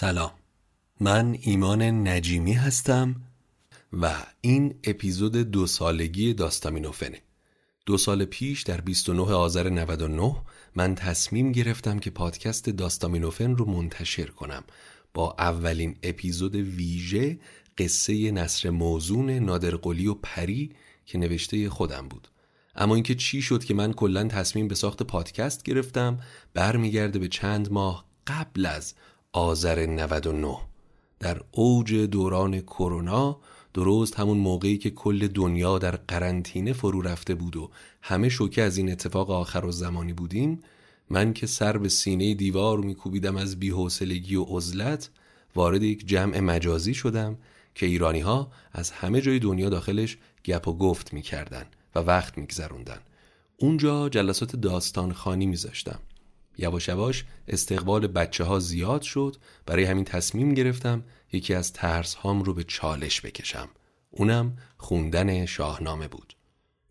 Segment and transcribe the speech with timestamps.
[0.00, 0.30] سلام.
[1.00, 3.16] من ایمان نجیمی هستم
[3.92, 7.22] و این اپیزود دو سالگی داستامینوفنه.
[7.86, 10.36] دو سال پیش در 29 آذر 99
[10.74, 14.64] من تصمیم گرفتم که پادکست داستامینوفن رو منتشر کنم.
[15.14, 17.38] با اولین اپیزود ویژه
[17.78, 20.70] قصه نصر موزون نادرقلی و پری
[21.06, 22.28] که نوشته خودم بود.
[22.76, 26.20] اما اینکه چی شد که من کلا تصمیم به ساخت پادکست گرفتم
[26.54, 28.94] برمیگرده به چند ماه قبل از
[29.32, 30.56] آذر 99
[31.20, 33.40] در اوج دوران کرونا
[33.74, 37.70] درست همون موقعی که کل دنیا در قرنطینه فرو رفته بود و
[38.02, 40.60] همه شوکه از این اتفاق آخر و زمانی بودیم
[41.10, 45.10] من که سر به سینه دیوار میکوبیدم از بیحوصلگی و عزلت
[45.54, 47.38] وارد یک جمع مجازی شدم
[47.74, 52.98] که ایرانی ها از همه جای دنیا داخلش گپ و گفت می‌کردن و وقت میگذروندن.
[53.56, 55.98] اونجا جلسات داستان خانی میذاشتم.
[56.58, 59.36] یواش یواش استقبال بچه ها زیاد شد.
[59.66, 63.68] برای همین تصمیم گرفتم یکی از ترس هام رو به چالش بکشم.
[64.10, 66.36] اونم خوندن شاهنامه بود.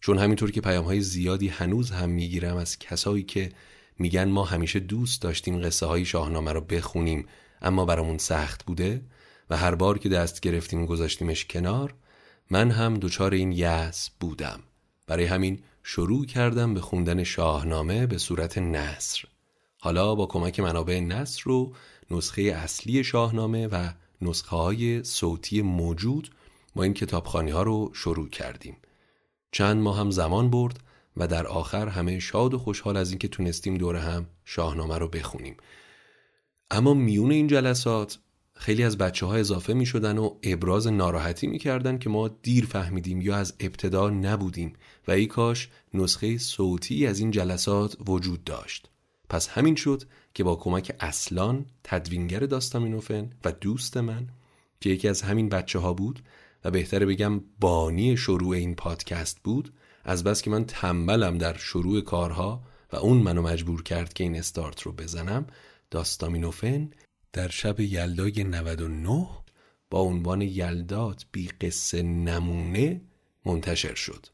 [0.02, 3.52] چون همینطور که پیام های زیادی هنوز هم می‌گیرم از کسایی که
[4.00, 7.26] میگن ما همیشه دوست داشتیم قصه های شاهنامه رو بخونیم
[7.62, 9.02] اما برامون سخت بوده
[9.50, 11.94] و هر بار که دست گرفتیم گذاشتیمش کنار
[12.52, 14.60] من هم دچار این یأس بودم.
[15.08, 19.24] برای همین شروع کردم به خوندن شاهنامه به صورت نصر
[19.82, 21.74] حالا با کمک منابع نصر رو
[22.12, 23.90] نسخه اصلی شاهنامه و
[24.22, 26.30] نسخه های صوتی موجود
[26.76, 28.78] ما این کتابخانی ها رو شروع کردیم.
[29.52, 30.80] چند ماه هم زمان برد
[31.18, 35.58] و در آخر همه شاد و خوشحال از اینکه تونستیم دور هم شاهنامه رو بخونیم.
[36.72, 38.20] اما میون این جلسات
[38.54, 42.66] خیلی از بچه ها اضافه می شدن و ابراز ناراحتی می کردن که ما دیر
[42.66, 44.74] فهمیدیم یا از ابتدا نبودیم
[45.08, 48.90] و ای کاش نسخه صوتی از این جلسات وجود داشت.
[49.30, 54.28] پس همین شد که با کمک اصلان تدوینگر داستامینوفن و دوست من
[54.82, 56.24] که یکی از همین بچه ها بود
[56.64, 62.02] و بهتره بگم بانی شروع این پادکست بود از بس که من تنبلم در شروع
[62.02, 65.48] کارها و اون منو مجبور کرد که این استارت رو بزنم
[65.92, 66.90] داستامینوفن
[67.34, 69.28] در شب یلدای 99
[69.90, 73.02] با عنوان یلدات بی قصه نمونه
[73.46, 74.26] منتشر شد.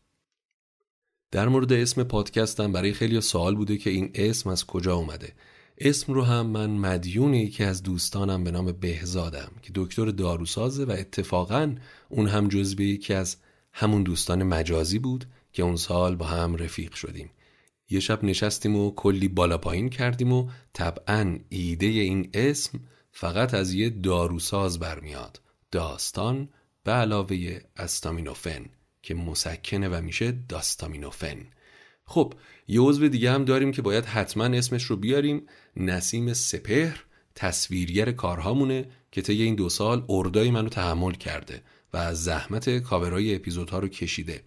[1.36, 5.34] در مورد اسم پادکستم برای خیلی سوال بوده که این اسم از کجا اومده.
[5.78, 10.92] اسم رو هم من مدیون یکی از دوستانم به نام بهزادم که دکتر داروسازه و
[10.92, 11.76] اتفاقا
[12.10, 13.38] اون هم جزبه یکی از
[13.74, 17.30] همون دوستان مجازی بود که اون سال با هم رفیق شدیم.
[17.90, 22.80] یه شب نشستیم و کلی بالا پایین کردیم و طبعا ایده این اسم
[23.12, 25.42] فقط از یه داروساز برمیاد.
[25.72, 26.50] داستان
[26.84, 28.66] به علاوه استامینوفن.
[29.06, 31.38] که مسکنه و میشه داستامینوفن.
[32.06, 32.34] خب
[32.68, 35.48] یه عضو دیگه هم داریم که باید حتما اسمش رو بیاریم.
[35.78, 37.04] نسیم سپهر
[37.36, 41.62] تصویرگر کارهامونه که طی این دو سال اردای منو تحمل کرده
[41.94, 44.44] و از زحمت کاورای اپیزودها رو کشیده.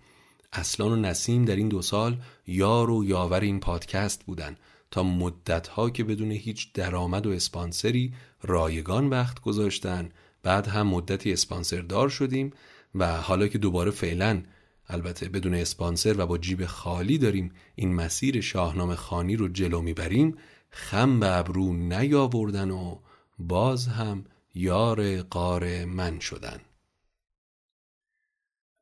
[0.52, 4.56] اصلان و نسیم در این دو سال یار و یاور این پادکست بودن
[4.90, 10.08] تا مدتها که بدون هیچ درآمد و اسپانسری رایگان وقت گذاشتن.
[10.42, 12.52] بعد هم مدتی اسپانسر دار شدیم
[12.98, 14.42] و حالا که دوباره فعلا
[14.88, 20.36] البته بدون اسپانسر و با جیب خالی داریم این مسیر شاهنامه خانی رو جلو می‌بریم
[20.70, 22.98] خم به ابرو نیاوردن و
[23.38, 26.60] باز هم یار قار من شدن.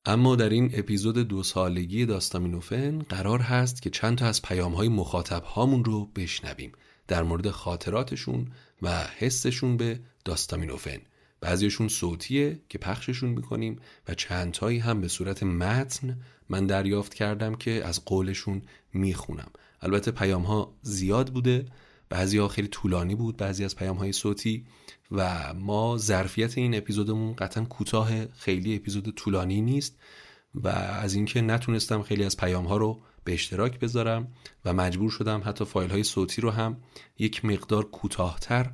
[0.05, 4.89] اما در این اپیزود دو سالگی داستامینوفن قرار هست که چند تا از پیام های
[4.89, 6.73] مخاطب هامون رو بشنویم
[7.09, 8.53] در مورد خاطراتشون
[8.83, 10.99] و حسشون به داستامینوفن.
[11.47, 16.19] بعضیشون صوتیه که پخششون می‌کنیم و چندتایی هم به صورت متن
[16.49, 18.63] من دریافت کردم که از قولشون
[18.93, 19.51] می‌خونم.
[19.81, 21.65] البته پیام ها زیاد بوده
[22.09, 24.65] بعضی ها خیلی طولانی بود بعضی از پیام های صوتی
[25.13, 29.99] و ما ظرفیت این اپیزودمون قطعا کوتاه خیلی اپیزود طولانی نیست
[30.55, 34.29] و از اینکه نتونستم خیلی از پیام ها رو به اشتراک بذارم
[34.65, 36.77] و مجبور شدم حتی فایل های صوتی رو هم
[37.19, 38.71] یک مقدار کوتاهتر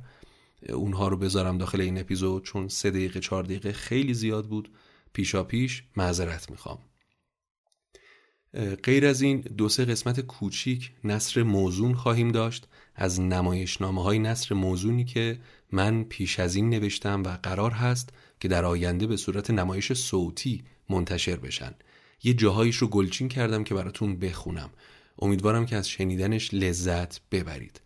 [0.69, 4.71] اونها رو بذارم داخل این اپیزود چون سه دقیقه چهار دقیقه خیلی زیاد بود.
[5.13, 6.79] پیشا پیش معذرت می‌خوام.
[8.83, 12.67] غیر از این دو سه قسمت کوچیک نصر موزون خواهیم داشت.
[12.95, 15.39] از نمایشنامه های نصر موزونی که
[15.71, 20.63] من پیش از این نوشتم و قرار هست که در آینده به صورت نمایش صوتی
[20.89, 21.73] منتشر بشن.
[22.23, 24.69] یه جاهایش رو گلچین کردم که براتون بخونم.
[25.19, 27.81] امیدوارم که از شنیدنش لذت ببرید.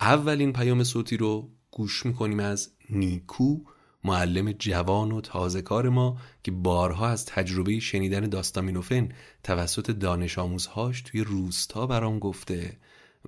[0.00, 3.58] اولین پیام صوتی رو گوش می‌کنیم از نیکو
[4.04, 9.08] معلم جوان و تازه کار ما که بارها از تجربه شنیدن داستامینوفن
[9.42, 12.78] توسط دانش آموزهاش توی روستا برام گفته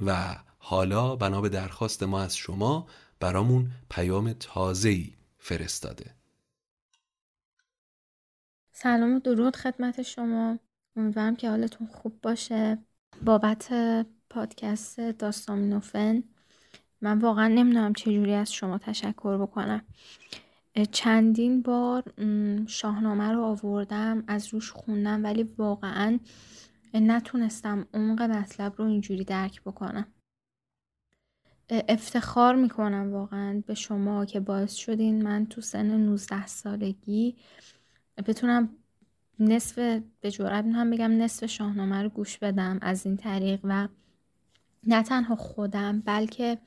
[0.07, 2.87] و حالا بنا به درخواست ما از شما
[3.21, 6.15] برامون پیام تازه‌ای فرستاده.
[8.73, 10.59] سلام و درود خدمت شما.
[10.97, 12.79] امیدوارم که حالتون خوب باشه.
[13.25, 13.69] بابت
[14.31, 16.23] پادکست داستان نوفن
[17.01, 19.83] من واقعا نمی‌دونم چجوری از شما تشکر بکنم.
[20.93, 22.03] چندین بار
[22.67, 26.19] شاهنامه رو آوردم از روش خوندم ولی واقعا
[26.95, 30.07] نتونستم عمق مطلب رو اینجوری درک بکنم.
[31.71, 37.37] افتخار می‌کنم واقعا به شما که باعث شدین من تو سن 19 سالگی
[38.27, 38.69] بتونم
[39.41, 39.79] نصف
[40.21, 43.89] به جرات هم بگم نصف شاهنامه رو گوش بدم از این طریق و
[44.87, 46.59] نه تنها خودم بلکه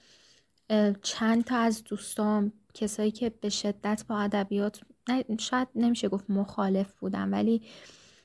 [1.02, 4.82] چند تا از دوستام کسایی که به شدت با ادبیات
[5.40, 7.62] شاید نمیشه گفت مخالف بودن ولی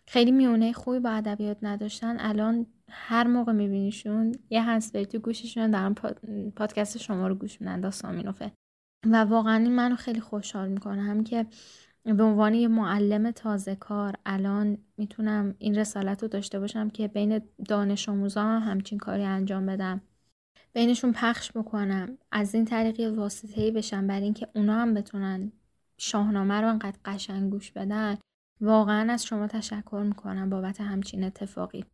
[0.07, 2.17] خیلی میونه خوبی با ادبیات نداشتن.
[2.21, 5.95] الان هر موقع میبینیشون یه هنسفری تو گوششون دارن
[6.57, 8.53] پادکست شما رو گوش میدن داستان مینوفه
[9.07, 11.03] و واقعا این منو خیلی خوشحال می‌کنه.
[11.03, 11.47] هم که
[12.05, 17.41] به عنوان یه معلم تازه کار الان می‌تونم این رسالت رو داشته باشم که بین
[17.69, 20.01] دانش آموزا هم همچین کاری انجام بدم.
[20.75, 22.19] بینشون پخش بکنم.
[22.33, 25.53] از این طریق واسطه ای بشم برای اینکه اونا هم بتونن
[25.99, 28.19] شاهنامه رو انقدر قشنگ گوش بدن.
[28.61, 31.85] واقعا از شما تشکر می‌کنم بابت همچین اتفاقی.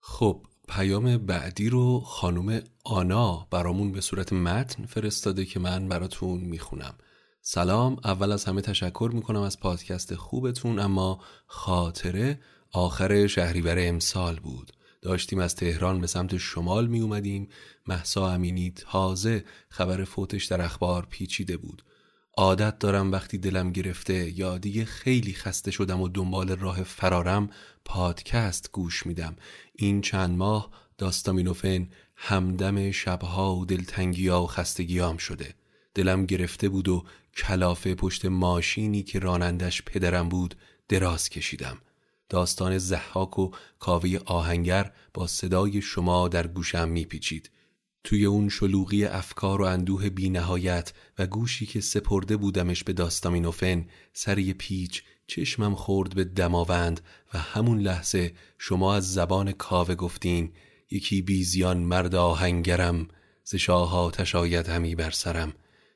[0.00, 6.94] خب پیام بعدی رو خانم آنا برامون به صورت متن فرستاده که من براتون می‌خونم.
[7.40, 12.40] سلام اول از همه تشکر می‌کنم از پادکست خوبتون اما خاطره
[12.72, 14.72] آخر شهریور امسال بود.
[15.04, 17.48] داشتیم از تهران به سمت شمال می اومدیم.
[17.86, 21.82] محسا امینی تازه خبر فوتش در اخبار پیچیده بود.
[22.36, 27.50] عادت دارم وقتی دلم گرفته یا دیگه خیلی خسته شدم و دنبال راه فرارم
[27.84, 29.36] پادکست گوش میدم.
[29.74, 35.54] این چند ماه داستامینوفن همدم شبها و دلتنگیا و خستگیام شده.
[35.94, 37.04] دلم گرفته بود و
[37.36, 40.54] کلافه پشت ماشینی که رانندش پدرم بود
[40.88, 41.78] دراز کشیدم.
[42.28, 47.50] داستان زحاک و کاوه آهنگر با صدای شما در گوشم میپیچید.
[48.04, 53.86] توی اون شلوغی افکار و اندوه بی نهایت و گوشی که سپرده بودمش به داستامینوفن
[54.12, 57.00] سری پیچ چشمم خورد به دماوند
[57.34, 60.52] و همون لحظه شما از زبان کاوه گفتین
[60.90, 63.08] یکی بیزیان مرد آهنگرم
[63.44, 64.12] ز شاه
[64.68, 65.52] همی بر سرم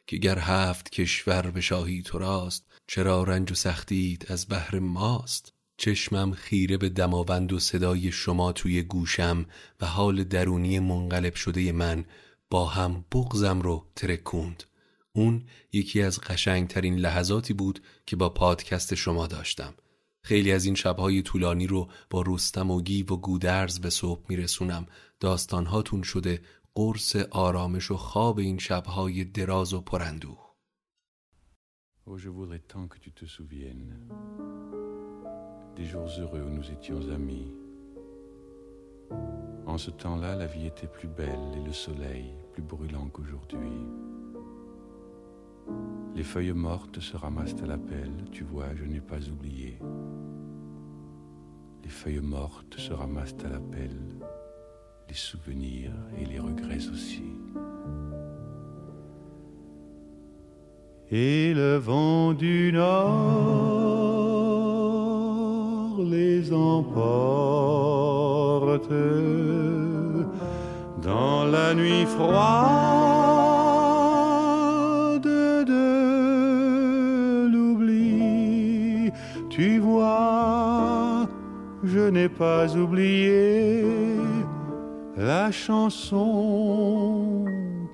[0.06, 5.57] که گر هفت کشور به شاهی تو راست چرا رنج و سختید از بحر ماست؟
[5.78, 9.46] چشمم خیره به دماوند و صدای شما توی گوشم
[9.80, 12.04] و حال درونی منقلب شده من
[12.50, 14.64] با هم بغزم رو ترکوند
[15.12, 15.42] اون
[15.72, 19.74] یکی از قشنگترین لحظاتی بود که با پادکست شما داشتم.
[20.22, 24.86] خیلی از این شبهای طولانی رو با رستم و گیو و گودرز به صبح میرسونم.
[25.20, 26.40] داستانهاتون شده
[26.74, 30.48] قرص آرامش و خواب این شبهای دراز و پرندوه.
[35.78, 37.52] Des jours heureux où nous étions amis.
[39.64, 43.86] En ce temps-là, la vie était plus belle et le soleil plus brûlant qu'aujourd'hui.
[46.16, 49.78] Les feuilles mortes se ramassent à la pelle, tu vois, je n'ai pas oublié.
[51.84, 54.26] Les feuilles mortes se ramassent à la pelle,
[55.08, 57.22] les souvenirs et les regrets aussi.
[61.10, 63.87] Et le vent du nord
[66.02, 66.88] les emporte
[71.02, 72.38] dans la nuit froide
[75.22, 79.10] de l'oubli.
[79.50, 81.28] Tu vois,
[81.84, 83.84] je n'ai pas oublié
[85.16, 87.44] la chanson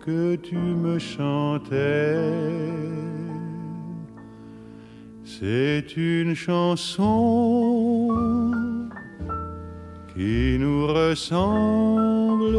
[0.04, 1.64] que tu me chantais.
[5.40, 8.08] C'est une chanson
[10.14, 12.58] qui nous ressemble.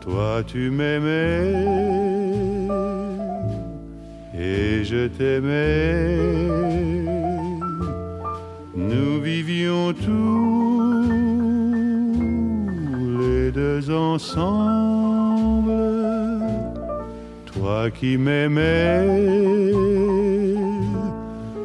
[0.00, 1.52] Toi tu m'aimais
[4.34, 6.16] et je t'aimais.
[8.74, 11.02] Nous vivions tous
[13.20, 14.62] les deux ensemble.
[17.52, 20.01] Toi qui m'aimais,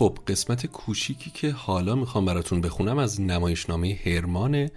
[0.00, 4.70] خب قسمت کوچیکی که حالا می‌خوام براتون بخونم از نمایشنامه هرمانه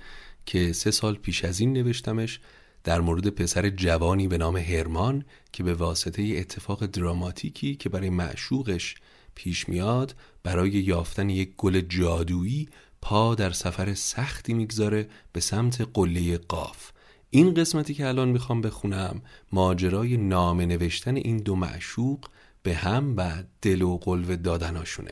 [0.46, 2.40] که سه سال پیش از این نوشتمش
[2.84, 8.96] در مورد پسر جوانی به نام هرمان که به واسطه اتفاق دراماتیکی که برای معشوقش
[9.36, 12.70] پیش میاد برای یافتن یک گل جادویی
[13.02, 16.92] پا در سفر سختی می‌گذاره به سمت قله قاف.
[17.30, 22.26] این قسمتی که الان می‌خوام بخونم ماجرای نامه نوشتن این دو معشوق
[22.64, 25.12] به هم و دل و قلب دادناشونه.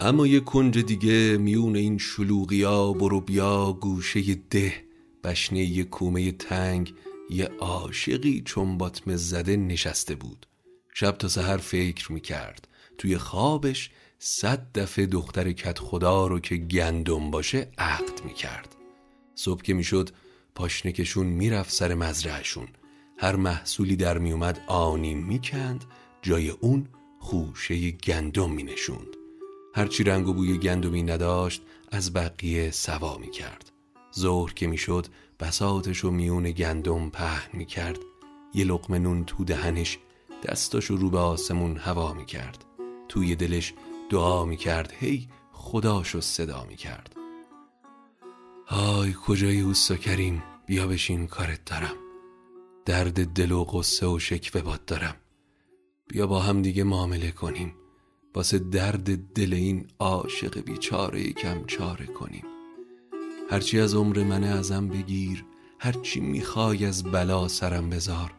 [0.00, 4.72] اما یه کنج دیگه میون این شلوغیا برو بیا گوشه ده
[5.24, 6.94] بشنه یه کومه تنگ
[7.30, 10.46] یه عاشقی چون باطمه زده نشسته بود.
[10.94, 12.68] شب تا سهر فکر می‌کرد.
[12.98, 18.76] توی خوابش صد دفعه دختر کت خدا رو که گندم باشه عقد می‌کرد.
[19.34, 20.10] صبح که می‌شد
[20.54, 22.68] پاشنکشون می‌رفت سر مزرعشون
[23.18, 25.84] هر محصولی در میومد آنی می‌کند
[26.22, 29.16] جای اون خوشه گندم مینشوند.
[29.74, 33.72] هرچی رنگ و بوی گندمی نداشت از بقیه سوا می کرد
[34.18, 35.06] ظهر که می‌شد
[35.40, 37.98] بساتش و میون گندم پهن می کرد
[38.54, 39.98] یه لقمه نون تو دهنش
[40.44, 42.64] دستاشو رو به آسمون هوا می کرد
[43.08, 43.74] توی دلش
[44.10, 47.16] دعا می کرد هی خداشو صدا می کرد
[48.66, 51.96] های کجای اوستا کریم؟ بیا بشین کارت دارم.
[52.84, 55.16] درد دل و قصه و شکوه باد دارم.
[56.08, 57.74] بیا با هم دیگه معامله کنیم.
[58.34, 62.57] واسه درد دل این عاشق بیچاره کم چاره کنیم.
[63.50, 65.44] هرچی از عمر من ازم بگیر
[65.78, 68.32] هرچی می‌خوای از بلا سرم بذار.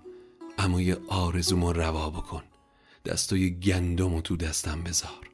[0.58, 2.44] اما یه آرزومو روا بکن
[3.06, 5.30] دستای گندم تو دستم بذار.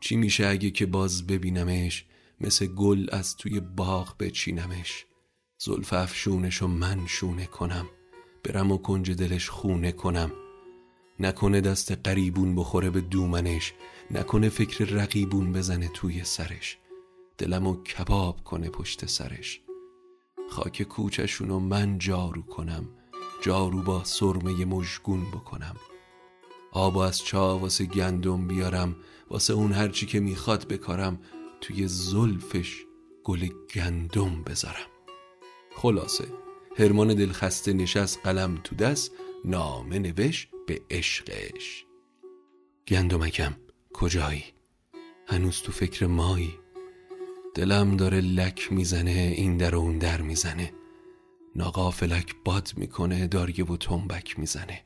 [0.00, 2.04] چی میشه اگه که باز ببینمش
[2.40, 5.06] مثل گل از توی باغ بچینمش؟
[5.58, 7.86] زلف افشونش و من شونه کنم
[8.44, 10.32] برم و کنج دلش خونه کنم.
[11.20, 13.72] نکنه دست قریبون بخوره به دومنش
[14.10, 16.78] نکنه فکر رقیبون بزنه توی سرش.
[17.42, 19.60] دلمو کباب کنه پشت سرش.
[20.50, 22.88] خاک کوچشونو من جارو کنم
[23.42, 25.76] جارو با سرمه مژگون بکنم.
[26.72, 28.96] آب از چا واسه گندم بیارم
[29.30, 31.20] واسه اون هرچی که می‌خواد بکارم
[31.60, 32.84] توی زلفش
[33.24, 34.90] گل گندم بذارم.
[35.76, 36.24] خلاصه
[36.78, 39.12] هرمان دلخسته نشست قلم تو دست
[39.44, 41.84] نامه نوشت به عشقش.
[42.88, 43.54] گندمکم
[43.92, 44.44] کجایی؟
[45.28, 46.61] هنوز تو فکر مایی؟
[47.54, 50.72] دلم داره لک می‌زنه این در اون در می‌زنه.
[51.56, 54.84] ناقافلک باد می‌کنه داریه و تنبک می‌زنه.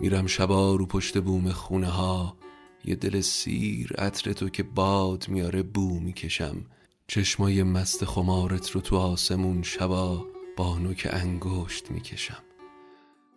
[0.00, 2.36] میرم شبا رو پشت بوم خونه ها
[2.84, 6.66] یه دل سیر عطر تو که باد میاره بو می‌کشم.
[7.06, 10.26] چشمای مست خمارت رو تو آسمون شبا
[10.56, 12.42] با نوک انگشت می‌کشم.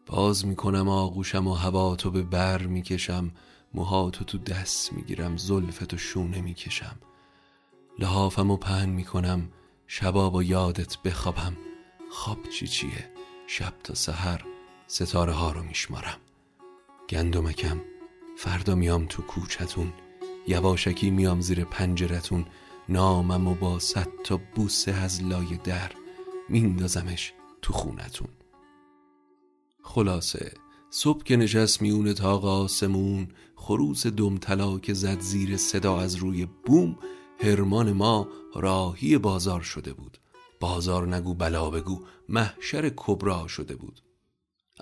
[0.06, 3.32] باز می‌کنم آغوشم و هوا تو به بر می‌کشم.
[3.74, 6.96] موهاتو تو دست می‌گیرم زلفتو شونه می‌کشم.
[8.02, 9.50] لحافم و پهن می‌کنم
[9.88, 11.58] شبا با یادت بخوابم.
[12.12, 13.12] خواب چی چیه؟
[13.48, 14.46] شب تا سحر
[14.88, 16.18] ستاره ها رو میشمارم.
[17.10, 17.82] گندمکم
[18.38, 19.94] فردا میام تو کوچتون.
[20.48, 22.46] یواشکی میام زیر پنجرتون.
[22.90, 25.92] نامم و با صد تا بوسه از لای در
[26.50, 28.30] میندازمش تو خونتون.
[29.82, 30.54] خلاصه
[30.90, 36.48] صبح که نشست میون تاق آسمون خروس دم طلا که زد زیر صدا از روی
[36.66, 36.98] بوم
[37.44, 40.18] هرمان ما راهی بازار شده بود.
[40.60, 44.02] بازار نگو بلا بگو محشر کبرا شده بود.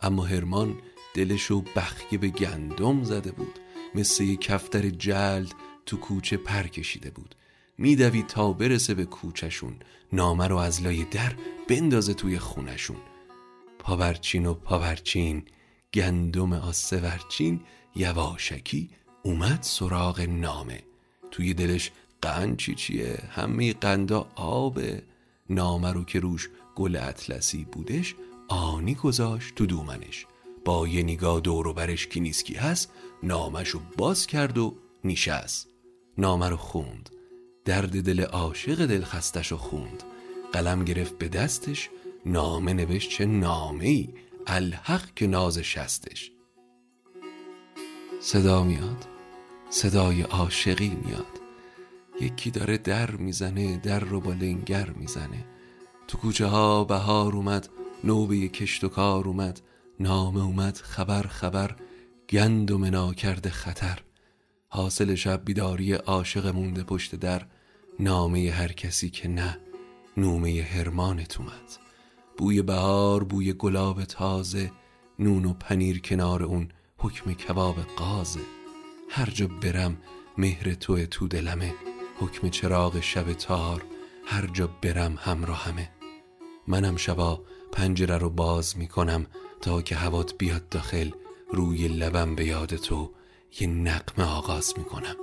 [0.01, 0.77] اما هرمان
[1.13, 3.59] دلشو بخیه به گندم زده بود.
[3.95, 5.53] مثل یه کفتر جلد
[5.85, 7.35] تو کوچه پر کشیده بود.
[7.77, 9.75] میدوید تا برسه به کوچشون
[10.13, 11.35] نامه رو از لای در
[11.69, 12.97] بندازه توی خونشون
[13.79, 15.45] پاورچین و پاورچین
[15.93, 17.61] گندم آسه ورچین
[17.95, 18.89] یواشکی
[19.23, 20.83] اومد سراغ نامه.
[21.31, 25.03] توی دلش قند چی چیه؟ همه قندا آبه
[25.49, 28.15] نامه رو که روش گل اطلسی بودش
[28.47, 30.25] آنی گذاشت تو دومنش.
[30.65, 32.91] با یه نگاه دور و برش کی نیست کی هست
[33.23, 35.67] نامشو باز کرد و نیشست
[36.17, 37.09] نامه رو خوند.
[37.65, 40.03] درد دل عاشق دل خستش رو خوند.
[40.53, 41.89] قلم گرفت به دستش
[42.25, 44.09] نامه نوشت چه نامه ای
[44.47, 46.31] الحق که نازش هستش
[48.21, 49.05] صدا میاد.
[49.69, 51.38] صدای عاشقی میاد.
[52.21, 55.45] یکی داره در می‌زنه در رو با لنگر می‌زنه.
[56.07, 57.69] تو کوچه ها بهار اومد
[58.03, 59.61] نوبه کشت و کار اومد
[59.99, 61.75] نامه اومد خبر خبر
[62.29, 63.99] گند و منا کرده خطر.
[64.67, 67.45] حاصل شب بیداری عاشق مونده پشت در
[67.99, 69.57] نامه هر کسی که نه
[70.17, 71.77] نومه هرمانت اومد.
[72.37, 74.71] بوی بهار بوی گلاب تازه
[75.19, 78.39] نون و پنیر کنار اون حکم کباب قازه.
[79.09, 79.97] هر جا برم
[80.37, 81.88] مهر تو تو دلمه.
[82.19, 83.83] حکم چراغ شب تار
[84.25, 85.89] هر جا برم همراهمه.
[86.67, 89.25] منم شبا پنجره رو باز می‌کنم
[89.61, 91.11] تا که هوات بیاد داخل
[91.53, 93.11] روی لبم به یاد تو
[93.59, 95.15] یه نقمه آغاز می‌کنم.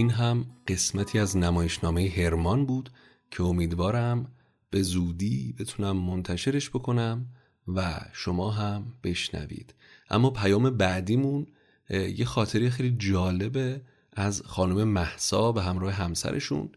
[0.00, 2.90] این هم قسمتی از نمایشنامه هرمان بود
[3.30, 4.32] که امیدوارم
[4.70, 7.26] به زودی بتونم منتشرش بکنم
[7.68, 9.74] و شما هم بشنوید.
[10.10, 11.46] اما پیام بعدیمون
[11.90, 16.72] یه خاطری خیلی جالبه از خانم محسا به همراه همسرشون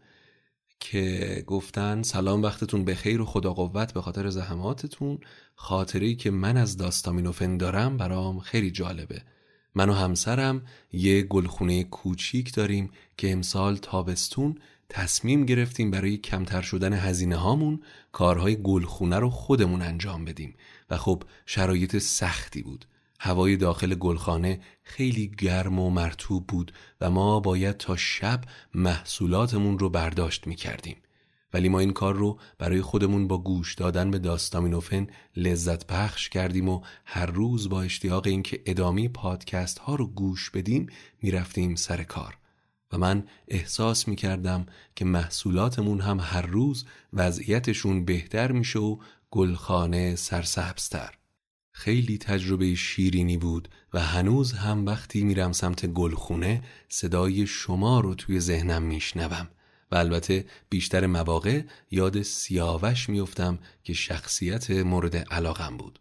[0.80, 5.18] که گفتن سلام وقتتون بخیر و خدا قوت به خاطر زحماتتون.
[5.54, 9.22] خاطری که من از داستامینوفن دارم برام خیلی جالبه.
[9.74, 14.58] من و همسرم یه گلخونه کوچیک داریم که امسال تابستون
[14.88, 17.80] تصمیم گرفتیم برای کمتر شدن هزینه هامون
[18.12, 20.54] کارهای گلخونه رو خودمون انجام بدیم
[20.90, 22.84] و خب شرایط سختی بود
[23.20, 28.40] هوای داخل گلخانه خیلی گرم و مرتوب بود و ما باید تا شب
[28.74, 30.96] محصولاتمون رو برداشت می کردیم.
[31.54, 36.68] ولی ما این کار رو برای خودمون با گوش دادن به داستامینوفن لذت پخش کردیم
[36.68, 40.86] و هر روز با اشتیاق اینکه ادامه پادکست ها رو گوش بدیم
[41.22, 42.38] می‌رفتیم سر کار.
[42.92, 48.96] و من احساس می کردم که محصولاتمون هم هر روز وضعیتشون بهتر میشه و
[49.30, 51.14] گلخانه سرسبزتر.
[51.72, 58.40] خیلی تجربه شیرینی بود و هنوز هم وقتی میرم سمت گلخونه صدای شما رو توی
[58.40, 59.48] ذهنم میشنوم.
[59.94, 65.98] البته بیشتر مواقع یاد سیاوش میفتم که شخصیت مورد علاقم بود.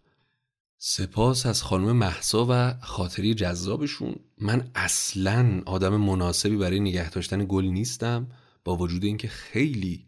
[0.77, 4.15] سپاس از خانم محسا و خاطری جذابشون.
[4.37, 8.27] من اصلا آدم مناسبی برای نگه داشتن گل نیستم
[8.63, 10.05] با وجود اینکه خیلی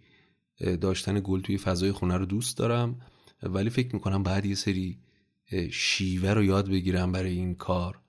[0.81, 3.01] داشتن گل توی فضای خونه رو دوست دارم
[3.43, 4.99] ولی فکر می‌کنم بعد یه سری
[5.71, 7.99] شیوه رو یاد بگیرم برای این کار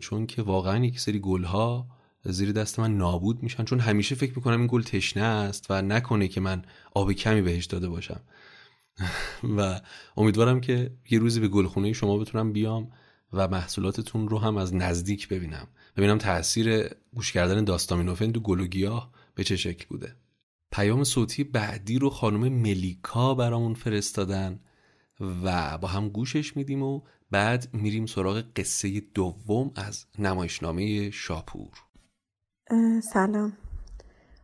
[0.00, 1.86] چون که واقعا یک سری گلها
[2.32, 3.64] زیر دست من نابود میشن.
[3.64, 6.62] چون همیشه فکر می‌کنم این گل تشنه است و نکنه که من
[6.94, 8.20] آب کمی بهش داده باشم.
[9.58, 9.80] و
[10.16, 12.92] امیدوارم که یه روزی به گلخونه شما بتونم بیام
[13.32, 15.68] و محصولاتتون رو هم از نزدیک ببینم.
[15.96, 20.16] ببینم تاثیر گوش کردن داستامینوفن تو گل و گیاه به چه شکل بوده.
[20.72, 24.60] پیام صوتی بعدی رو خانم ملیکا برامون فرستادن
[25.20, 31.85] و با هم گوشش میدیم و بعد میریم سراغ قصه دوم از نمایشنامه شاپور.
[33.02, 33.52] سلام.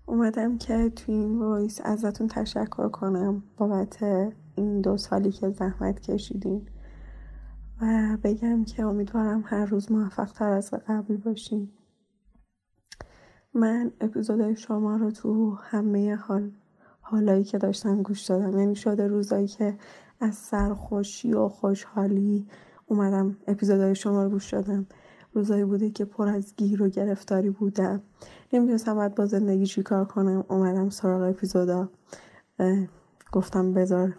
[0.06, 4.02] اومدم که تو این وایس ازتون تشکر کنم بابت
[4.54, 6.68] این دو سالی که زحمت کشیدین
[7.80, 11.70] و بگم که امیدوارم هر روز موفق تر از قبل باشین.
[13.54, 16.50] من اپیزودهای شما رو تو همه حال
[17.00, 18.58] حالایی که داشتم گوش دادم.
[18.58, 19.78] یعنی شده روزایی که
[20.20, 22.46] از سرخوشی و خوشحالی
[22.86, 24.86] اومدم اپیزودهای شما رو گوش دادم.
[25.34, 28.02] روزایی بوده که پر از گیر و گرفتاری بودم.
[28.52, 30.44] نمی‌دونستم باید با زندگی چی کار کنم.
[30.48, 31.88] اومدم سراغ اپیزودا.
[33.32, 34.14] گفتم بذار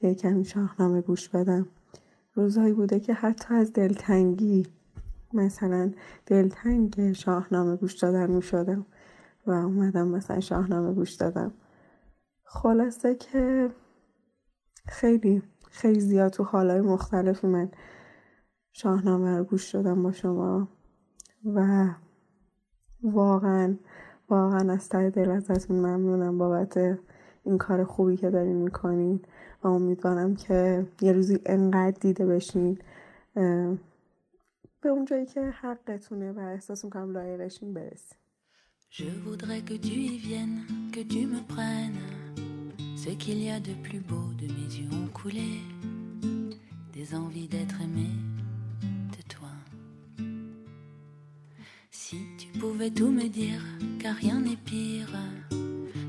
[0.00, 1.66] یه کمی شاهنامه گوش بدم.
[2.34, 4.66] روزایی بوده که حتی از دلتنگی
[5.32, 5.92] مثلا
[6.26, 8.86] دلتنگ شاهنامه گوش دادن می شدم
[9.46, 11.52] و اومدم مثلا شاهنامه گوش دادم.
[12.44, 13.70] خلاصه که
[14.86, 17.70] خیلی خیلی زیاد تو حالای مختلفی من.
[18.72, 20.68] شاهنامه رو گوش دادم با شما
[21.44, 21.88] و
[23.02, 23.76] واقعا
[24.28, 26.98] واقعا از ته دل ازتون ممنونم بابت
[27.44, 29.20] این کار خوبی که دارین می‌کنین
[29.62, 32.78] و امیدوارم که یه روزی انقدر دیده بشین
[34.80, 38.18] به اونجایی که حقتونه و احساس می‌کنم لایقشین برسین
[38.90, 42.00] Je voudrais que tu y viennes, que tu me prennes.
[42.96, 45.60] Ce qu'il y a de plus beau de mes yeux ont coulé,
[46.94, 48.08] des envies d'être aimé.
[52.58, 53.62] Pouvais tout me dire,
[54.00, 55.12] car rien n'est pire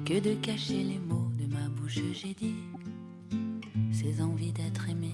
[0.03, 2.55] que de cacher les mots de ma bouche, j'ai dit
[3.91, 5.11] ces envies d'être aimé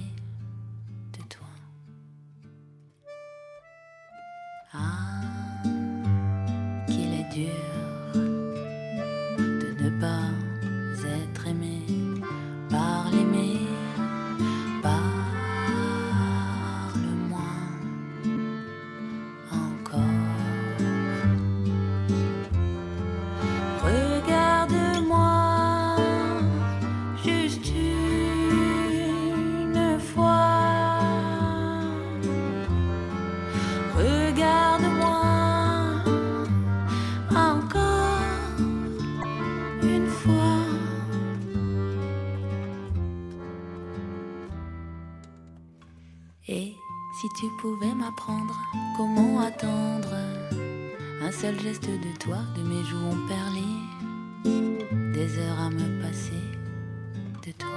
[48.98, 50.16] comment attendre.
[51.22, 53.68] Un seul geste de toi, de mes joues ont perlé,
[55.14, 56.44] des heures à me passer
[57.46, 57.70] de toi.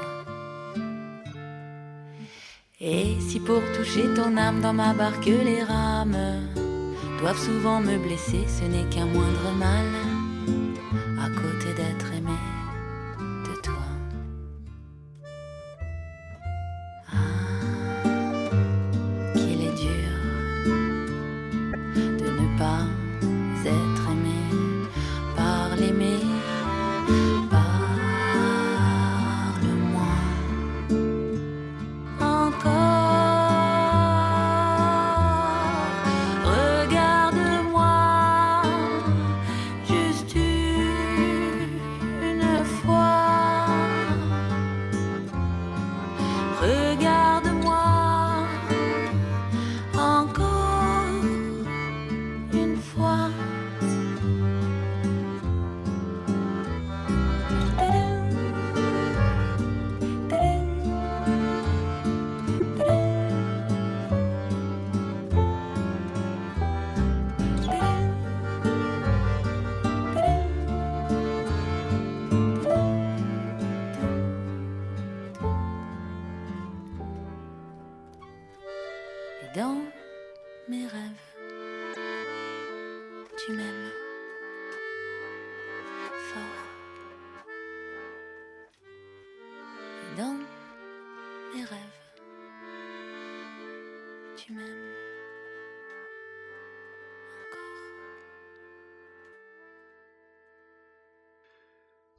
[2.81, 6.17] Et si pour toucher ton âme dans ma barque les rames
[7.21, 10.08] doivent souvent me blesser, ce n'est qu'un moindre mal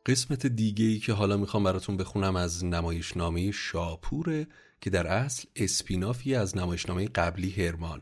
[0.05, 4.47] قسمت دیگه ای که حالا می‌خوام براتون بخونم از نمایشنامه شاپوره
[4.81, 8.01] که در اصل اسپینافی از نمایشنامه قبلی هرمان.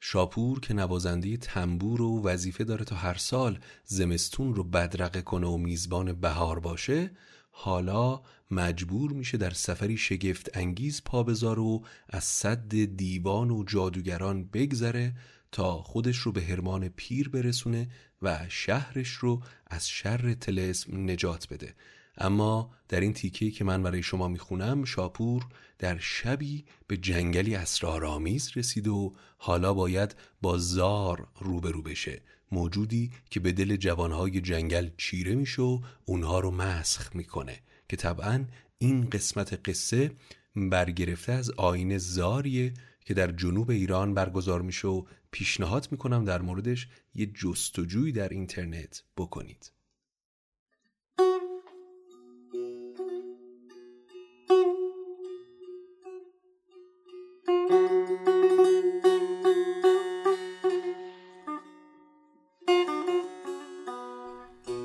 [0.00, 5.56] شاپور که نوازنده تنبور و وظیفه داره تا هر سال زمستون رو بدرقه کنه و
[5.56, 7.10] میزبان بهار باشه
[7.50, 14.44] حالا مجبور میشه در سفری شگفت انگیز پا بذاره و از صد دیوان و جادوگران
[14.44, 15.14] بگذره
[15.52, 17.88] تا خودش رو به هرمان پیر برسونه
[18.22, 21.74] و شهرش رو از شر تلسم نجات بده.
[22.18, 25.46] اما در این تیکه که من برای شما می‌خونم شاپور
[25.78, 32.22] در شبی به جنگلی اسرارآمیز رسید و حالا باید با زار روبرو بشه.
[32.52, 38.44] موجودی که به دل جوانهای جنگل چیره میشه و اونها رو مسخ می‌کنه که طبعا
[38.78, 40.10] این قسمت قصه
[40.56, 42.74] برگرفته از آین زاریه
[43.10, 49.02] که در جنوب ایران برگزار میشه و پیشنهاد می‌کنم در موردش یه جستجوی در اینترنت
[49.16, 49.72] بکنید.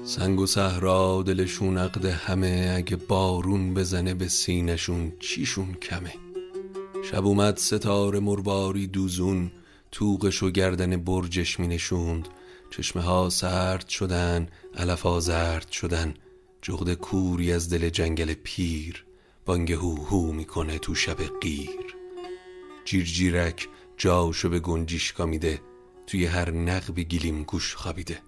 [0.06, 6.35] سنگ و صحرا دلشون عقد همه اگه بارون بزنه به سینشون چیشون کمه؟
[7.12, 9.52] شب اومد ستاره مرواری دوزون
[9.92, 12.28] توقش و گردن برجش می نشوند.
[12.72, 16.14] چشمه ها سرد شدن علفا زرد شدن.
[16.62, 19.06] جغد کوری از دل جنگل پیر
[19.46, 21.96] بانگ هو هو می‌کنه تو شب قیر.
[22.86, 25.62] جیرجیرک جاشو به گنجیشکا میده
[26.08, 28.20] توی هر نقب گیلیم گوش خوابیده.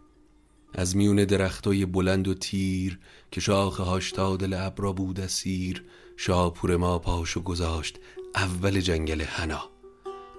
[0.74, 3.00] از میون درختای بلند و تیر
[3.32, 5.84] که شاخه هاش تا دل ابرا بود اسیر
[6.18, 8.00] شاپور ما پاشو گذاشت
[8.38, 9.69] اول جنگل هنا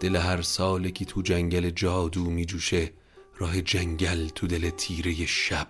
[0.01, 2.93] دل هر ساله که تو جنگل جادو می جوشه
[3.37, 5.69] راه جنگل تو دل تیره شب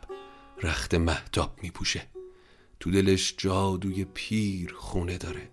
[0.63, 2.03] رخت محتاب می پوشه
[2.81, 5.51] تو دلش جادوی پیر خونه داره.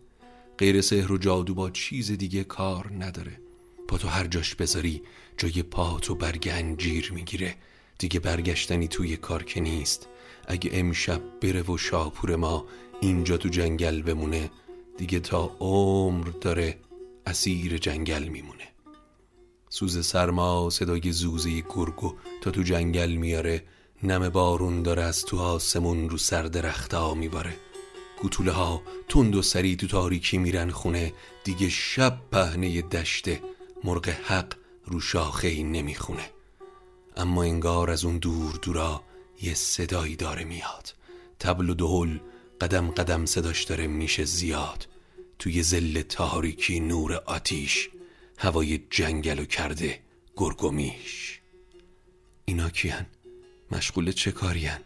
[0.58, 3.40] غیر سحر و جادو با چیز دیگه کار نداره.
[3.88, 5.02] پا تو هر جاش بذاری
[5.38, 7.56] جای پا تو برگ انجیر می‌گیره.
[8.00, 10.08] دیگه برگشتنی توی کار که نیست.
[10.48, 12.66] اگه امشب بره و شاپور ما
[13.02, 14.50] اینجا تو جنگل بمونه
[14.98, 16.78] دیگه تا عمر داره
[17.26, 18.68] اسیر جنگل میمونه.
[19.70, 23.64] سوز سرما صدای زوزه گرگو تا تو جنگل میاره.
[24.04, 27.58] نم بارون داره از تو آسمون رو سر درختا میباره.
[28.22, 31.14] گوتوله ها تند و سری تو تاریکی میرن خونه.
[31.44, 33.42] دیگه شب پهنه دشته
[33.84, 34.54] مرغ حق
[34.86, 36.30] رو شاخه ای نمی‌خونه.
[37.18, 39.02] اما انگار از اون دور دورا
[39.42, 40.94] یه صدایی داره میاد.
[41.40, 42.18] تبل و دهل
[42.62, 44.88] قدم قدم صداش داره میشه زیاد
[45.40, 47.90] توی زل تاریکی نور آتیش
[48.38, 50.00] هوای جنگلو کرده
[50.36, 51.40] گرگومیش
[52.46, 53.06] اینا کیان؟
[53.72, 54.80] مشغول چه کارین؟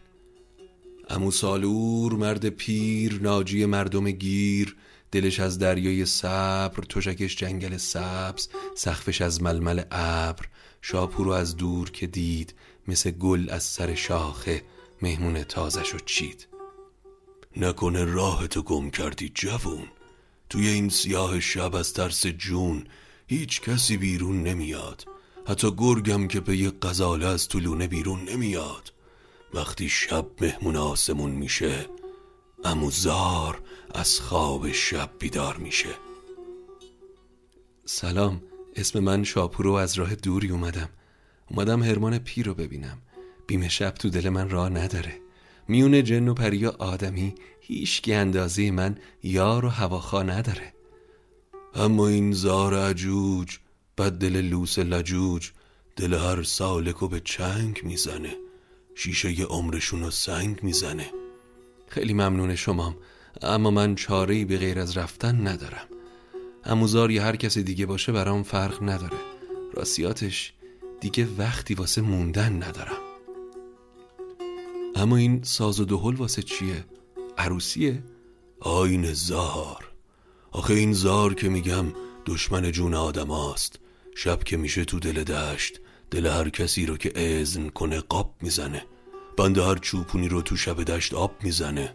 [1.08, 4.76] امو سالور مرد پیر ناجی مردم گیر
[5.12, 10.46] دلش از دریای صبر تشکش جنگل سبز سخفش از ململ ابر
[10.82, 12.54] شاپورو از دور که دید
[12.88, 14.62] مثل گل از سر شاخه
[15.02, 16.49] مهمون تازش چید
[17.56, 19.88] نکنه راه تو گم کردی جوون.
[20.48, 22.84] توی این سیاه شب از ترس جون
[23.26, 25.04] هیچ کسی بیرون نمیاد.
[25.46, 28.92] حتی گرگم که به یه قزاله از طولونه بیرون نمیاد.
[29.54, 31.86] وقتی شب مهمون آسمون میشه
[32.64, 33.62] اموزار
[33.94, 35.94] از خواب شب بیدار میشه.
[37.84, 38.42] سلام
[38.76, 40.88] اسم من شاپورو از راه دوری اومدم.
[41.50, 42.98] اومدم هرمان پیر رو ببینم.
[43.46, 45.20] بیم شب تو دل من راه نداره.
[45.68, 50.72] میون جن و پریا آدمی هیچ اندازه من یار و هواخوا نداره.
[51.74, 53.58] اما این زار عجوج
[53.98, 55.50] بد دل لوس لجوج
[55.96, 58.36] دل هر سالکو به چنگ می‌زنه.
[58.94, 61.10] شیشه عمرشون رو سنگ می‌زنه.
[61.88, 62.96] خیلی ممنون شمام
[63.42, 65.88] اما من چاره به غیر از رفتن ندارم.
[66.64, 69.16] اموزار یا هر کس دیگه باشه برام فرق نداره.
[69.74, 70.52] راستیاتش
[71.00, 73.09] دیگه وقتی واسه موندن ندارم.
[74.94, 76.84] اما این ساز و دهل واسه چیه؟
[77.38, 78.02] عروسیه؟
[78.60, 79.92] آین زار.
[80.50, 81.86] آخه این زار که میگم
[82.26, 83.78] دشمن جون آدم هاست.
[84.16, 88.84] شب که میشه تو دل دشت دل هر کسی رو که ازن کنه قاب می‌زنه.
[89.36, 91.94] بنده هر چوپونی رو تو شب دشت آب می‌زنه.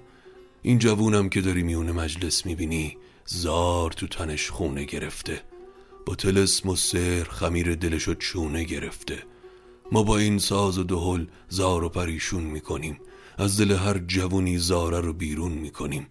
[0.62, 5.42] این جوونم که داری میونه مجلس می‌بینی زار تو تنش خونه گرفته.
[6.06, 9.24] با تلسم و سر خمیر دلشو چونه گرفته.
[9.92, 13.00] ما با این ساز و دهل زار و پریشون می‌کنیم.
[13.38, 16.08] از دل هر جوونی زاره رو بیرون می‌کنیم.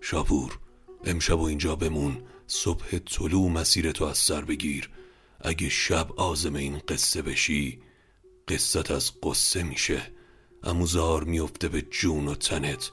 [0.00, 0.58] شاپور
[1.04, 2.22] امشب و اینجا بمون.
[2.46, 4.90] صبح طلوع مسیر تو از سر بگیر.
[5.40, 7.80] اگه شب آزم این قصه بشی
[8.48, 10.02] قصت از قصه میشه.
[10.62, 12.90] اموزار میفته به جون و تنت.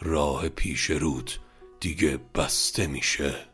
[0.00, 1.30] راه پیش رود
[1.80, 3.47] دیگه بسته میشه.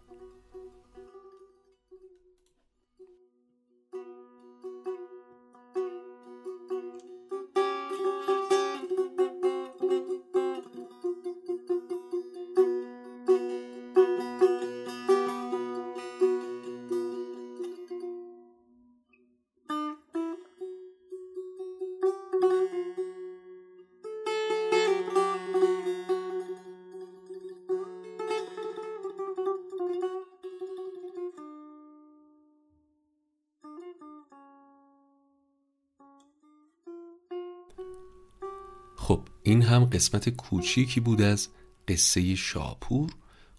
[39.94, 41.48] قسمت کوچیکی بود از
[41.88, 43.10] قصه شاپور.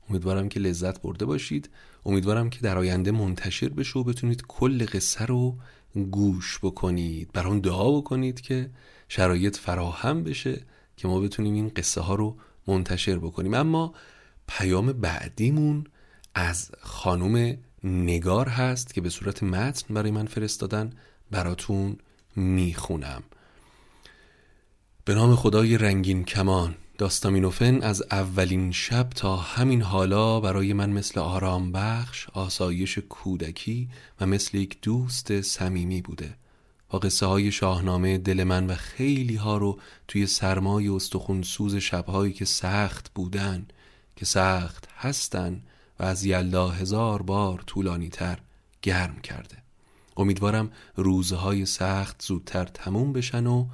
[0.10, 1.70] امیدوارم که لذت برده باشید.
[2.06, 5.58] امیدوارم که در آینده منتشر بشه و بتونید کل قصه رو
[6.12, 7.32] گوش بکنید.
[7.34, 8.70] برام دعا بکنید که
[9.10, 10.62] شرایط فراهم بشه
[10.98, 13.54] که ما بتونیم این قصه ها رو منتشر بکنیم.
[13.54, 13.94] اما
[14.48, 15.84] پیام بعدیمون
[16.36, 20.90] از خانم نگار هست که به صورت متن برای من فرستادن
[21.32, 21.98] براتون
[22.36, 23.24] می‌خونم.
[25.06, 26.76] به نام خدای رنگین کمان.
[26.98, 33.90] داستامینوفن از اولین شب تا همین حالا برای من مثل آرام بخش آسایش کودکی
[34.22, 36.36] و مثل یک دوست صمیمی بوده.
[36.90, 42.34] با قصه های شاهنامه دل من و خیلی ها رو توی سرمای استخون سوز شبهایی
[42.34, 43.66] که سخت بودن
[44.16, 45.62] که سخت هستن
[46.00, 48.40] و از یلدا هزار بار طولانی تر
[48.82, 49.58] گرم کرده.
[50.18, 53.66] امیدوارم روزهای سخت زودتر تموم بشن و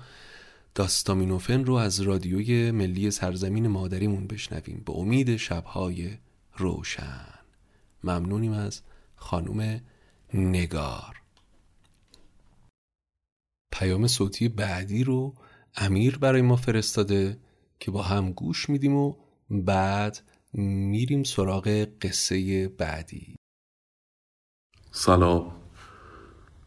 [0.75, 4.83] داستامینوفن رو از رادیوی ملی سرزمین مادریمون بشنویم.
[4.85, 6.17] به امید شبهای
[6.57, 7.27] روشن.
[8.03, 8.81] ممنونیم از
[9.15, 9.81] خانم
[10.33, 11.21] نگار.
[13.71, 15.35] پیام صوتی بعدی رو
[15.75, 17.39] امیر برای ما فرستاده
[17.79, 19.15] که با هم گوش میدیم و
[19.49, 20.21] بعد
[20.53, 23.35] میریم سراغ قصه بعدی.
[24.91, 25.55] سلام.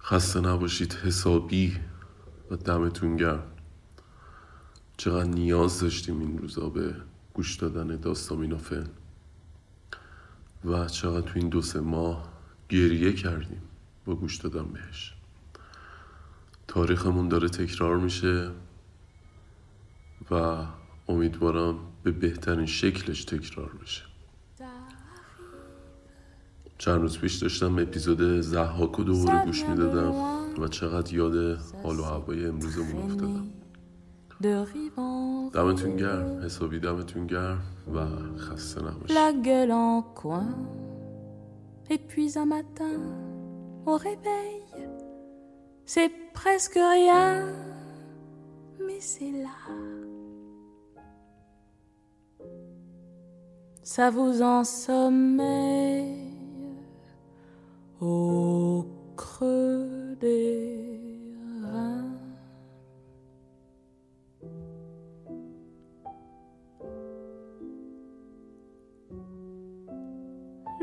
[0.00, 0.92] خسته نباشید.
[0.92, 1.76] حسابی
[2.50, 3.53] و دمتون گرم.
[4.96, 6.94] چقدر نیاز داشتیم این روزا به
[7.35, 8.87] گوش دادن داستامینوفن
[10.64, 12.33] و چقدر تو این دو سه ماه
[12.68, 13.62] گریه کردیم
[14.04, 15.14] با گوش دادن بهش.
[16.68, 18.50] تاریخمون داره تکرار میشه
[20.30, 20.64] و
[21.09, 24.02] امیدوارم به بهترین شکلش تکرار بشه.
[26.78, 30.12] چند روز پیش داشتم اپیزود زحاک و دوباره گوش می‌دادم
[30.59, 33.46] و چقدر یاد حال و هوای امروزمون افتادم.
[35.53, 37.62] دمتون گرم حسابی دمتون گرم
[37.93, 38.05] و
[38.38, 40.49] خسته نباشید La gueule en coin.
[41.89, 42.99] Et puis un matin,
[43.86, 44.62] au réveil,
[45.86, 47.47] c'est presque rien,
[48.86, 49.60] mais c'est là.
[53.82, 55.89] Ça vous ensommeille
[57.99, 58.86] au
[59.17, 61.12] creux des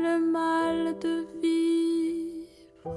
[0.06, 2.94] le mal de vivre,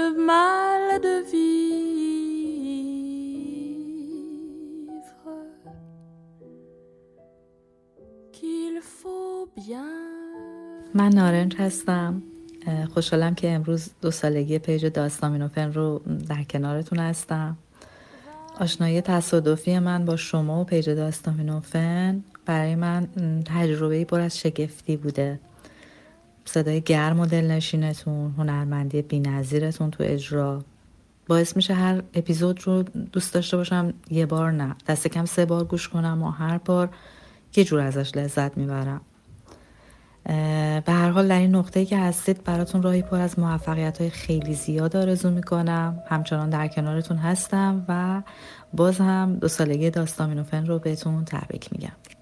[0.00, 1.68] le mal de vivre,
[8.36, 9.90] qu'il faut bien.
[10.94, 12.22] من نارنج هستم.
[12.94, 17.56] خوشحالم که امروز دو سالگی پیج داستامینوفن رو در کنارتون هستم.
[18.60, 23.08] آشنایی تصادفی من با شما و پیج داستامینوفن برای من
[23.44, 25.40] تجربه پر از شگفتی بوده.
[26.44, 30.64] صدای گرم و دلنشینتون هنرمندی بینظیرتون تو اجرا.
[31.26, 35.64] باعث میشه هر اپیزود رو دوست داشته باشم یه بار نه دست کم سه بار
[35.64, 36.88] گوش کنم و هر بار
[37.56, 39.00] یه جور ازش لذت می‌برم.
[40.24, 44.54] به هر حال در این نقطه‌ای که هستید براتون راهی پر از موفقیت های خیلی
[44.54, 46.02] زیاد آرزو می‌کنم.
[46.06, 48.22] همچنان در کنارتون هستم و
[48.72, 52.17] باز هم دو سالگی داستامینوفن رو بهتون تبریک میگم.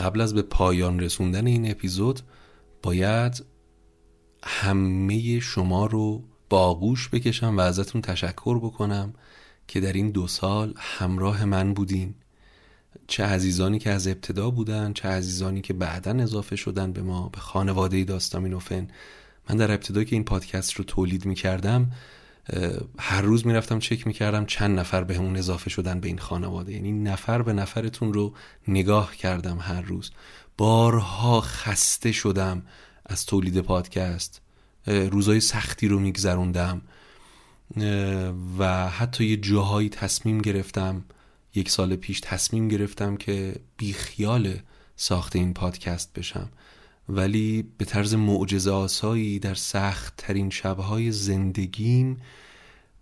[0.00, 2.20] قبل از به پایان رسوندن این اپیزود
[2.82, 3.44] باید
[4.44, 9.14] همه شما رو با آغوش بکشم و ازتون تشکر بکنم
[9.68, 12.14] که در این دو سال همراه من بودین.
[13.06, 17.38] چه عزیزانی که از ابتدا بودن چه عزیزانی که بعدا اضافه شدن به ما به
[17.38, 18.88] خانواده داستامینوفن
[19.50, 21.90] من در ابتدا که این پادکست رو تولید می کردم
[22.98, 26.72] هر روز می‌رفتم چک می‌کردم چند نفر به همون اضافه شدن به این خانواده.
[26.72, 28.34] یعنی نفر به نفرتون رو
[28.68, 30.10] نگاه کردم هر روز.
[30.56, 32.62] بارها خسته شدم
[33.06, 34.40] از تولید پادکست.
[34.86, 36.82] روزای سختی رو میگذروندم.
[38.58, 41.04] و حتی یه جاهایی تصمیم گرفتم
[41.54, 44.54] یک سال پیش تصمیم گرفتم که بیخیال
[44.96, 46.48] ساخت این پادکست بشم.
[47.08, 52.20] ولی به طرز معجزه آسایی در سخت ترین شبهای زندگیم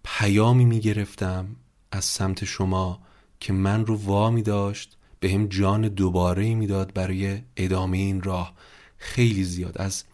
[0.04, 1.56] پیامی می گرفتم
[1.92, 3.00] از سمت شما
[3.40, 8.54] که من رو وامی داشت به هم جان دوباره می‌داد برای ادامه این راه.
[8.96, 9.78] خیلی زیاد.
[9.78, 10.04] از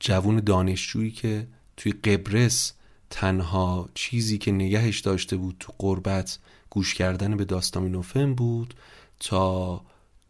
[0.00, 2.72] جوون دانشجویی که توی قبرس
[3.10, 6.38] تنها چیزی که نگهش داشته بود تو قربت
[6.70, 8.74] گوش کردن به داستامینوفن بود
[9.20, 9.84] تا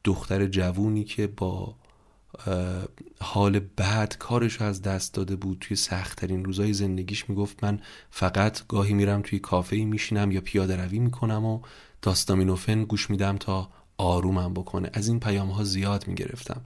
[0.04, 1.74] دختر جوونی که با
[3.20, 5.58] حال بعد کارش از دست داده بود.
[5.60, 7.80] توی سختترین روزای زندگیش می‌گفت من
[8.10, 11.60] فقط گاهی میرم توی کافه میشینم یا پیاده روی می‌کنم و
[12.02, 14.90] داستامینوفن گوش میدم تا آرومم بکنه.
[14.92, 16.60] از این پیام ها زیاد می‌گرفتم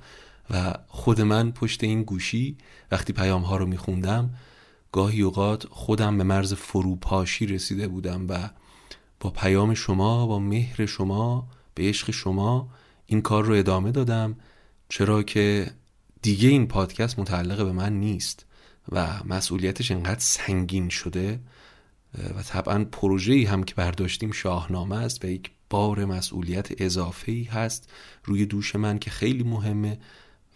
[0.50, 2.56] و خود من پشت این گوشی
[2.90, 4.30] وقتی پیام ها رو میخوندم
[4.92, 8.50] گاهی اوقات خودم به مرز فروپاشی رسیده بودم و
[9.20, 12.68] با پیام شما با مهر شما به عشق شما
[13.06, 14.36] این کار رو ادامه دادم.
[14.88, 15.70] چرا که
[16.22, 18.46] دیگه این پادکست متعلق به من نیست
[18.92, 21.40] و مسئولیتش انقدر سنگین شده
[22.36, 27.90] و طبعا پروژه‌ای هم که برداشتیم شاهنامه است و یک بار مسئولیت اضافه‌ای هست
[28.24, 29.98] روی دوش من که خیلی مهمه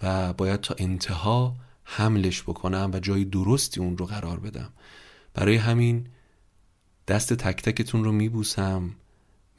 [0.03, 4.73] و باید تا انتها حملش بکنم و جای درستی اون رو قرار بدم.
[5.35, 6.07] برای همین
[7.09, 8.91] دست تک تکتون رو میبوسم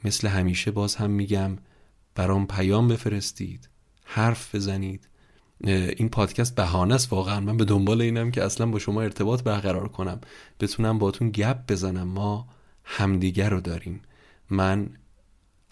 [0.04, 1.58] مثل همیشه باز هم میگم
[2.14, 3.68] برام پیام بفرستید.
[4.04, 5.08] حرف بزنید.
[5.64, 7.40] این پادکست بهانه است واقعا.
[7.40, 10.20] من به دنبال اینم که اصلا با شما ارتباط برقرار کنم.
[10.60, 12.08] بتونم باتون گپ بزنم.
[12.08, 12.48] ما
[12.84, 14.02] همدیگر رو داریم.
[14.50, 14.90] من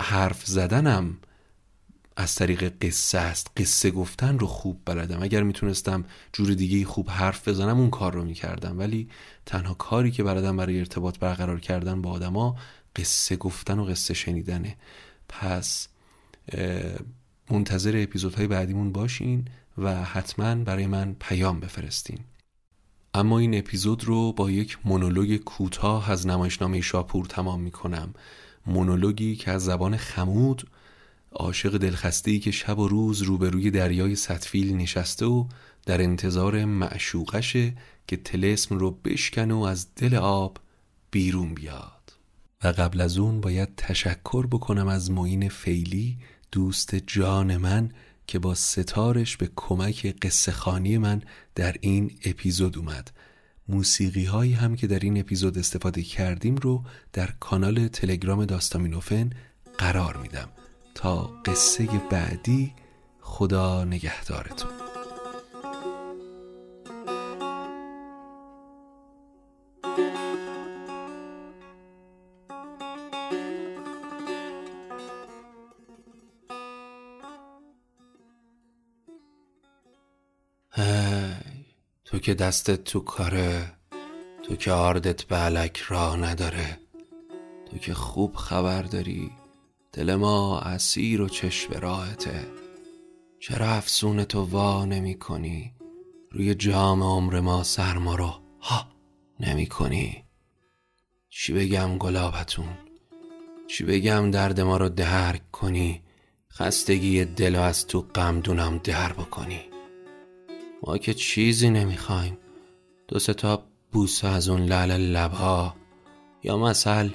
[0.00, 1.18] حرف زدنم
[2.16, 3.50] از طریق قصه است.
[3.56, 5.22] قصه گفتن رو خوب بلدم.
[5.22, 8.78] اگر می‌تونستم جور دیگه خوب حرف بزنم اون کار رو می‌کردم.
[8.78, 9.08] ولی
[9.46, 12.56] تنها کاری که بلدم برای ارتباط برقرار کردن با آدما
[12.96, 14.76] قصه گفتن و قصه شنیدنه.
[15.28, 15.88] پس
[17.52, 19.44] منتظر اپیزودهای بعدیمون باشین
[19.78, 22.18] و حتما برای من پیام بفرستین.
[23.14, 28.14] اما این اپیزود رو با یک مونولوگ کوتاه از نمایشنامه شاپور تمام می کنم
[28.66, 30.68] مونولوگی که از زبان خمود
[31.32, 35.44] عاشق دلخسته‌ای که شب و روز روبروی دریای سطفیل نشسته و
[35.86, 37.74] در انتظار معشوقشه
[38.06, 40.58] که تلسم رو بشکن و از دل آب
[41.10, 42.12] بیرون بیاد.
[42.64, 46.18] و قبل از اون باید تشکر بکنم از معین فیلی
[46.52, 47.92] دوست جان من
[48.26, 51.22] که با ستارش به کمک قصه خانی من
[51.54, 53.10] در این اپیزود اومد.
[53.68, 59.30] موسیقی هایی هم که در این اپیزود استفاده کردیم رو در کانال تلگرام داستامینوفن
[59.78, 60.48] قرار میدم.
[60.94, 62.72] تا قصه بعدی
[63.20, 64.89] خدا نگهدارتون.
[82.20, 83.72] که دستت تو کاره
[84.42, 86.78] تو که آردت به علک راه نداره
[87.70, 89.30] تو که خوب خبر داری
[89.92, 92.46] دل ما اسیر و چشم راهته.
[93.40, 95.72] چرا افسون تو وا نمی کنی؟
[96.30, 98.86] روی جام عمر ما سرما رو ها
[99.40, 100.24] نمی کنی؟
[101.28, 102.78] چی بگم گلابتون؟
[103.66, 106.02] چی بگم درد ما رو درک کنی؟
[106.52, 109.69] خستگی دل از تو غمدونم در بکنی؟
[110.82, 112.38] ما که چیزی نمی‌خوایم.
[113.08, 113.62] دو تا
[113.92, 115.76] بوسه از اون لعل لبها.
[116.42, 117.08] یا مثل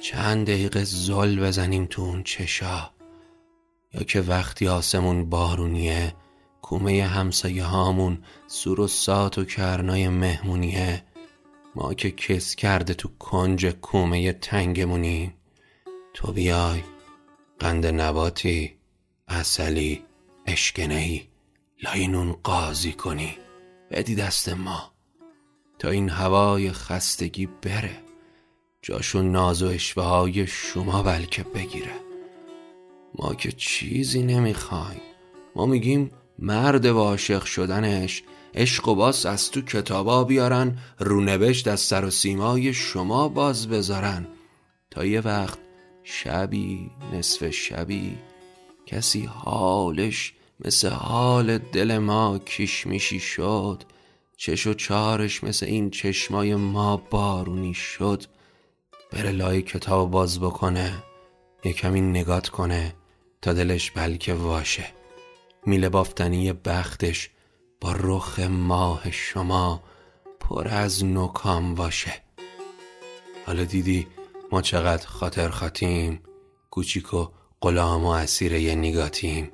[0.00, 2.90] چند دقیقه زل بزنیم تو اون چشا.
[3.94, 6.14] یا که وقتی آسمون بارونیه
[6.62, 11.02] کومه همسایه هامون سور و سات و کرنای مهمونیه.
[11.74, 15.34] ما که کس کرده تو کنج کومه تنگمونیم
[16.14, 16.82] تو بیای
[17.58, 18.76] قند نباتی
[19.28, 20.02] اصلی
[20.46, 21.31] اشکنهی
[21.82, 23.36] لاینون قاضی کنی.
[23.90, 24.92] بدی دست ما.
[25.78, 28.00] تا این هوای خستگی بره.
[28.82, 31.92] جاشو ناز و اشوه های شما بلکه بگیره.
[33.18, 35.00] ما که چیزی نمی‌خوایم.
[35.56, 38.22] ما میگیم مرد و عاشق شدنش
[38.54, 44.26] عشق و باس از تو کتابا بیارن رونوشت از سر و سیمای شما باز بذارن.
[44.90, 45.58] تا یه وقت
[46.04, 48.18] شبی نصف شبی
[48.86, 53.82] کسی حالش مثل حال دل ما کشمیشی شد.
[54.36, 58.24] چش و چارش مثل این چشمای ما بارونی شد.
[59.12, 61.02] بره لای کتاب باز بکنه
[61.64, 62.94] یه کمی نگات کنه
[63.42, 64.86] تا دلش بلکه واشه.
[65.66, 67.30] میله بافتنی بختش
[67.80, 69.82] با رخ ماه شما
[70.40, 72.12] پر از نکام باشه.
[73.46, 74.06] حالا دیدی
[74.52, 76.20] ما چقدر خاطر خاتیم
[76.70, 77.28] کوچیک و
[77.60, 79.50] غلام و اسیر یه نگاتیم.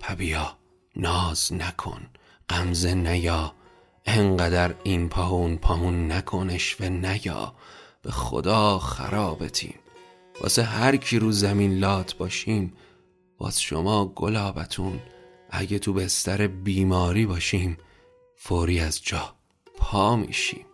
[0.00, 0.56] پبیا
[0.96, 2.06] ناز نکن
[2.48, 3.54] غمزه نیا.
[4.06, 7.54] انقدر این پاون پاون نکنش و نیا.
[8.02, 9.74] به خدا خرابتیم.
[10.40, 12.72] واسه هر کی رو زمین لات باشیم
[13.40, 15.00] واس شما گلابتون.
[15.50, 17.76] اگه تو بستر بیماری باشیم
[18.36, 19.34] فوری از جا
[19.76, 20.66] پا میشیم.